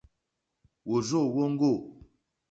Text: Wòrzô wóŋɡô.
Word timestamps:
Wòrzô 0.87 1.21
wóŋɡô. 1.35 1.71